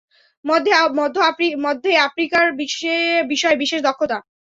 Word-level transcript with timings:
মধ্যে 0.45 1.91
আফ্রিকার 2.07 2.45
বিষয়ে 3.31 3.55
বিশেষ 3.61 3.79
দক্ষতা। 3.81 4.17